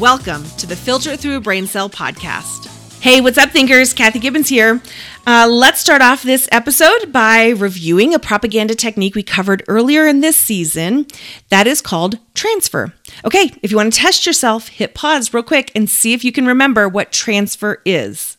[0.00, 2.68] Welcome to the Filter Through a Brain Cell podcast.
[3.02, 3.92] Hey, what's up, thinkers?
[3.92, 4.80] Kathy Gibbens here.
[5.26, 10.20] Uh, let's start off this episode by reviewing a propaganda technique we covered earlier in
[10.20, 11.08] this season
[11.48, 12.94] that is called transfer.
[13.24, 16.30] Okay, if you want to test yourself, hit pause real quick and see if you
[16.30, 18.37] can remember what transfer is.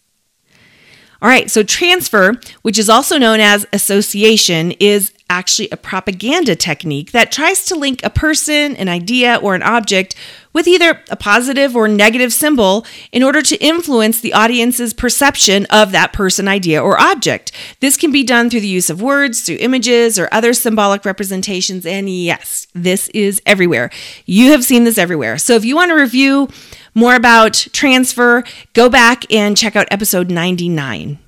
[1.22, 7.12] All right, so transfer, which is also known as association, is actually a propaganda technique
[7.12, 10.16] that tries to link a person, an idea, or an object
[10.54, 15.92] with either a positive or negative symbol in order to influence the audience's perception of
[15.92, 17.52] that person, idea, or object.
[17.80, 21.86] This can be done through the use of words, through images, or other symbolic representations.
[21.86, 23.92] And yes, this is everywhere.
[24.26, 25.38] You have seen this everywhere.
[25.38, 26.50] So if you want to review
[26.94, 31.20] more about transfer, go back and check out episode 99.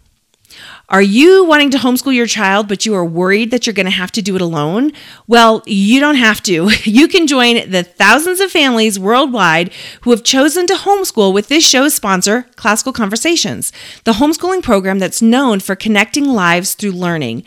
[0.91, 3.91] Are you wanting to homeschool your child, but you are worried that you're going to
[3.91, 4.91] have to do it alone?
[5.25, 6.69] Well, you don't have to.
[6.83, 11.65] You can join the thousands of families worldwide who have chosen to homeschool with this
[11.65, 13.71] show's sponsor, Classical Conversations,
[14.03, 17.45] the homeschooling program that's known for connecting lives through learning.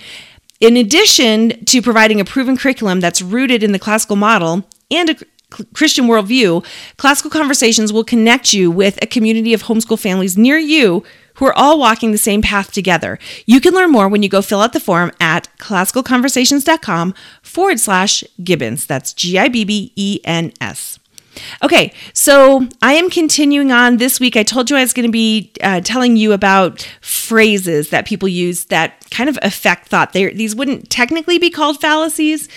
[0.60, 5.16] In addition to providing a proven curriculum that's rooted in the classical model and a
[5.74, 6.64] Christian worldview,
[6.96, 11.54] Classical Conversations will connect you with a community of homeschool families near you who are
[11.54, 13.18] all walking the same path together.
[13.46, 18.24] You can learn more when you go fill out the form at classicalconversations.com forward slash
[18.40, 18.86] Gibbens.
[18.86, 20.98] That's G I B B E N S.
[21.62, 24.36] Okay, so I am continuing on this week.
[24.36, 28.28] I told you I was going to be uh, telling you about phrases that people
[28.28, 30.12] use that kind of affect thought.
[30.12, 32.48] They, these wouldn't technically be called fallacies,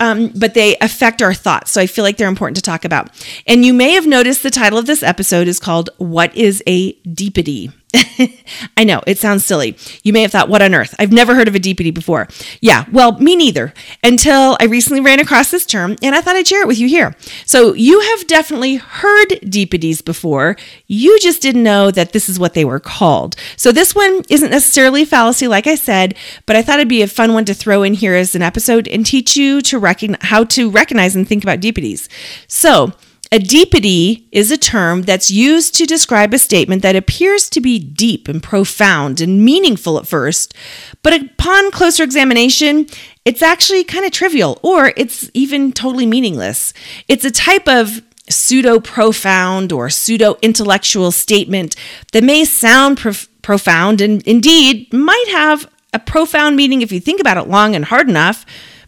[0.00, 1.70] um, but they affect our thoughts.
[1.70, 3.10] So I feel like they're important to talk about.
[3.46, 6.94] And you may have noticed the title of this episode is called What is a
[7.02, 7.72] Deepity?
[8.76, 9.76] I know it sounds silly.
[10.02, 10.94] You may have thought, what on earth?
[10.98, 12.28] I've never heard of a deepity before.
[12.60, 16.46] Yeah, well, me neither, until I recently ran across this term and I thought I'd
[16.46, 17.16] share it with you here.
[17.44, 20.56] So, you have definitely heard deepities before.
[20.86, 23.36] You just didn't know that this is what they were called.
[23.56, 26.14] So, this one isn't necessarily a fallacy, like I said,
[26.46, 28.88] but I thought it'd be a fun one to throw in here as an episode
[28.88, 32.08] and teach you to recognize how to recognize and think about deepities.
[32.48, 32.92] So,
[33.32, 37.78] a deepity is a term that's used to describe a statement that appears to be
[37.78, 40.54] deep and profound and meaningful at first,
[41.02, 42.86] but upon closer examination,
[43.24, 46.72] it's actually kind of trivial or it's even totally meaningless.
[47.08, 51.76] It's a type of pseudo profound or pseudo intellectual statement
[52.12, 57.20] that may sound prof- profound and indeed might have a profound meaning if you think
[57.20, 58.44] about it long and hard enough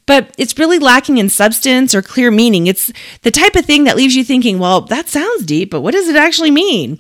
[0.09, 2.67] but it's really lacking in substance or clear meaning.
[2.67, 2.91] It's
[3.23, 6.09] the type of thing that leaves you thinking, well, that sounds deep, but what does
[6.09, 6.99] it actually mean?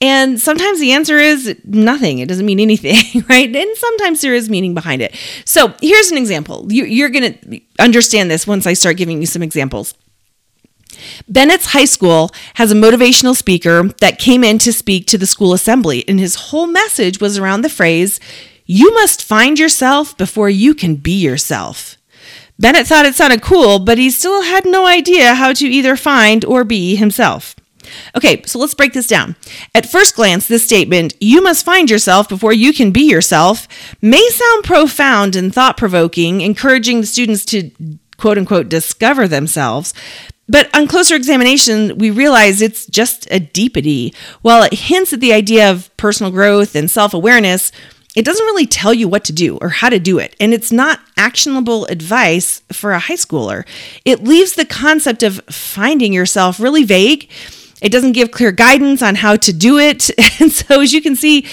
[0.00, 2.18] And sometimes the answer is nothing.
[2.18, 3.54] It doesn't mean anything, right?
[3.54, 5.14] And sometimes there is meaning behind it.
[5.44, 6.66] So here's an example.
[6.70, 9.94] You're going to understand this once I start giving you some examples.
[11.28, 15.52] Bennett's High School has a motivational speaker that came in to speak to the school
[15.52, 18.18] assembly, and his whole message was around the phrase,
[18.64, 21.95] You must find yourself before you can be yourself.
[22.58, 26.44] Bennett thought it sounded cool, but he still had no idea how to either find
[26.44, 27.54] or be himself.
[28.16, 29.36] Okay, so let's break this down.
[29.74, 33.68] At first glance, this statement, you must find yourself before you can be yourself,
[34.02, 37.70] may sound profound and thought provoking, encouraging the students to
[38.16, 39.94] quote unquote discover themselves.
[40.48, 44.14] But on closer examination, we realize it's just a deepity.
[44.42, 47.72] While it hints at the idea of personal growth and self awareness,
[48.16, 50.72] it doesn't really tell you what to do or how to do it, and it's
[50.72, 53.64] not actionable advice for a high schooler.
[54.04, 57.30] It leaves the concept of finding yourself really vague.
[57.82, 60.10] It doesn't give clear guidance on how to do it.
[60.40, 61.46] And so, as you can see,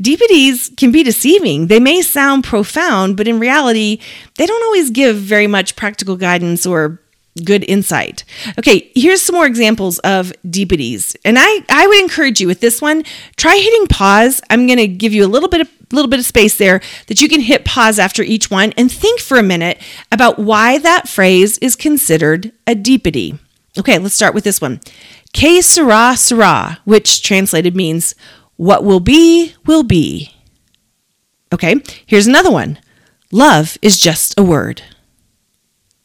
[0.00, 1.68] deepities can be deceiving.
[1.68, 3.98] They may sound profound, but in reality,
[4.36, 7.00] they don't always give very much practical guidance or
[7.44, 8.24] good insight.
[8.58, 11.16] Okay, here's some more examples of deepities.
[11.24, 13.04] And I, I would encourage you with this one,
[13.36, 14.40] try hitting pause.
[14.50, 17.20] I'm going to give you a little bit of little bit of space there that
[17.20, 19.80] you can hit pause after each one and think for a minute
[20.10, 23.38] about why that phrase is considered a deepity.
[23.78, 24.80] Okay, let's start with this one.
[25.32, 28.14] Que sera sera, which translated means
[28.56, 30.32] what will be will be.
[31.52, 32.78] Okay, here's another one.
[33.30, 34.82] Love is just a word.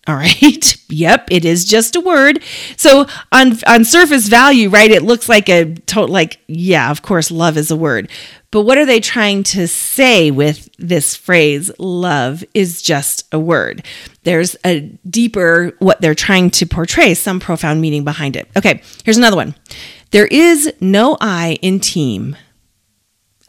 [0.08, 0.78] All right.
[0.94, 2.44] Yep, it is just a word.
[2.76, 7.32] So on on surface value, right, it looks like a total like yeah, of course
[7.32, 8.10] love is a word.
[8.52, 13.86] But what are they trying to say with this phrase love is just a word?
[14.24, 18.50] There's a deeper what they're trying to portray, some profound meaning behind it.
[18.58, 19.56] Okay, here's another one.
[20.12, 22.36] There is no I in team.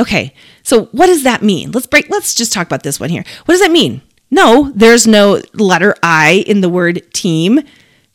[0.00, 0.32] Okay,
[0.62, 1.72] so what does that mean?
[1.72, 3.24] Let's break let's just talk about this one here.
[3.46, 4.00] What does that mean?
[4.32, 7.60] No, there's no letter I in the word team.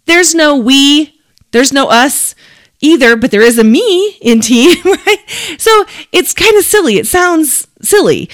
[0.07, 1.21] There's no we,
[1.51, 2.33] there's no us
[2.81, 5.23] either, but there is a me in team, right?
[5.59, 6.97] So it's kind of silly.
[6.97, 8.29] It sounds silly.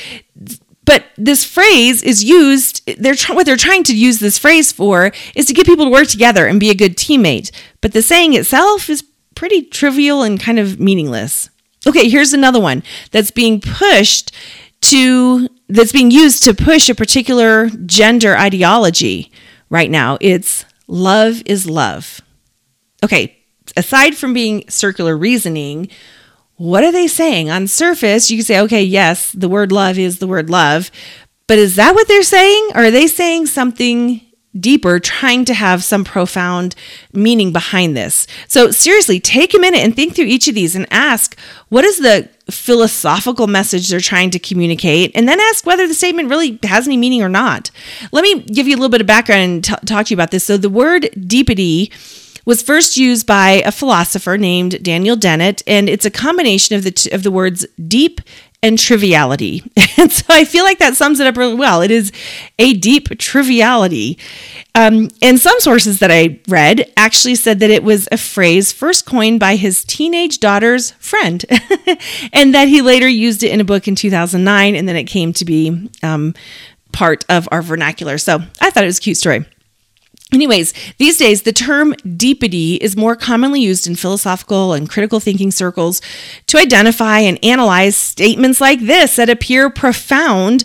[0.85, 5.45] But this phrase is used, they're what they're trying to use this phrase for is
[5.47, 7.51] to get people to work together and be a good teammate.
[7.81, 9.03] But the saying itself is
[9.35, 11.49] pretty trivial and kind of meaningless.
[11.85, 12.81] Okay, here's another one
[13.11, 14.31] that's being pushed
[14.81, 19.31] to that's being used to push a particular gender ideology
[19.71, 20.19] right now.
[20.21, 22.21] It's love is love.
[23.03, 23.35] Okay,
[23.75, 25.89] aside from being circular reasoning,
[26.57, 27.49] what are they saying?
[27.49, 30.91] On surface, you can say, okay, yes, the word love is the word love.
[31.47, 32.69] But is that what they're saying?
[32.75, 34.21] Or are they saying something
[34.59, 36.75] deeper, trying to have some profound
[37.11, 38.27] meaning behind this.
[38.47, 41.37] So, seriously, take a minute and think through each of these and ask
[41.69, 46.29] what is the philosophical message they're trying to communicate, and then ask whether the statement
[46.29, 47.71] really has any meaning or not.
[48.11, 50.31] Let me give you a little bit of background and t- talk to you about
[50.31, 50.43] this.
[50.43, 51.91] So, the word deepity
[52.45, 56.91] was first used by a philosopher named Daniel Dennett, and it's a combination of the
[56.91, 58.21] t- of the words deep
[58.63, 59.61] and triviality.
[59.95, 61.83] And so I feel like that sums it up really well.
[61.83, 62.11] It is
[62.57, 64.17] a deep triviality.
[64.73, 69.05] Um, and some sources that I read actually said that it was a phrase first
[69.05, 71.45] coined by his teenage daughter's friend,
[72.33, 75.31] and that he later used it in a book in 2009, and then it came
[75.33, 76.33] to be um,
[76.91, 78.17] part of our vernacular.
[78.17, 79.45] So I thought it was a cute story.
[80.33, 85.51] Anyways, these days the term deepity is more commonly used in philosophical and critical thinking
[85.51, 86.01] circles
[86.47, 90.63] to identify and analyze statements like this that appear profound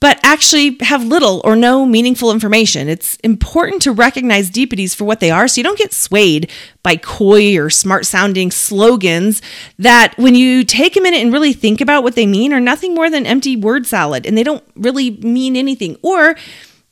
[0.00, 2.88] but actually have little or no meaningful information.
[2.88, 6.50] It's important to recognize deepities for what they are so you don't get swayed
[6.84, 9.42] by coy or smart sounding slogans
[9.76, 12.94] that, when you take a minute and really think about what they mean, are nothing
[12.94, 15.96] more than empty word salad and they don't really mean anything.
[16.02, 16.36] Or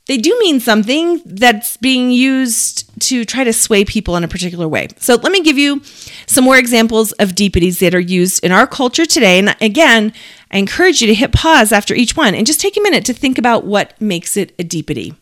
[0.06, 4.68] they do mean something that's being used to try to sway people in a particular
[4.68, 4.88] way.
[4.98, 5.82] So let me give you
[6.26, 9.38] some more examples of deepities that are used in our culture today.
[9.38, 10.12] And again,
[10.50, 13.12] I encourage you to hit pause after each one and just take a minute to
[13.12, 15.16] think about what makes it a deepity.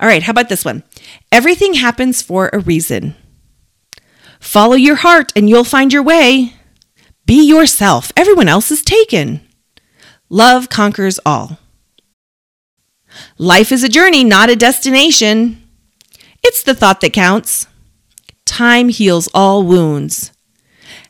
[0.00, 0.82] All right, how about this one?
[1.30, 3.14] Everything happens for a reason.
[4.40, 6.54] Follow your heart and you'll find your way.
[7.26, 8.10] Be yourself.
[8.16, 9.40] Everyone else is taken.
[10.28, 11.58] Love conquers all.
[13.38, 15.62] Life is a journey, not a destination.
[16.42, 17.66] It's the thought that counts.
[18.44, 20.32] Time heals all wounds.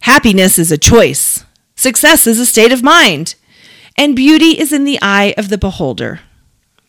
[0.00, 1.44] Happiness is a choice.
[1.76, 3.34] Success is a state of mind.
[3.96, 6.20] And beauty is in the eye of the beholder.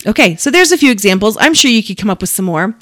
[0.05, 1.37] Okay, so there's a few examples.
[1.39, 2.75] I'm sure you could come up with some more.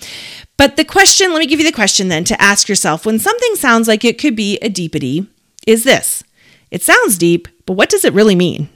[0.57, 3.55] But the question, let me give you the question then to ask yourself when something
[3.55, 5.27] sounds like it could be a deepity
[5.67, 6.23] is this.
[6.71, 8.69] It sounds deep, but what does it really mean?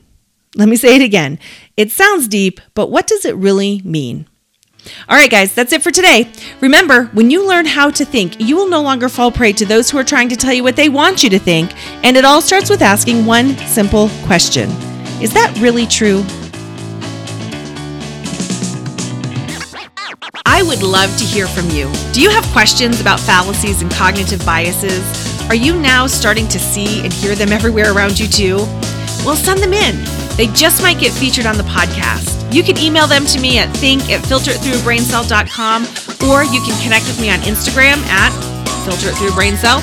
[0.55, 1.37] Let me say it again.
[1.75, 4.25] It sounds deep, but what does it really mean?
[5.09, 6.31] All right, guys, that's it for today.
[6.61, 9.89] Remember, when you learn how to think, you will no longer fall prey to those
[9.89, 11.71] who are trying to tell you what they want you to think.
[12.03, 14.69] And it all starts with asking one simple question
[15.21, 16.23] Is that really true?
[20.45, 21.91] I would love to hear from you.
[22.13, 25.03] Do you have questions about fallacies and cognitive biases?
[25.49, 28.57] Are you now starting to see and hear them everywhere around you, too?
[29.25, 30.14] Well, send them in.
[30.37, 32.53] They just might get featured on the podcast.
[32.53, 35.83] You can email them to me at think at filteritthroughabraincell.com
[36.29, 38.31] or you can connect with me on Instagram at
[38.85, 39.81] filteritthroughabraincell.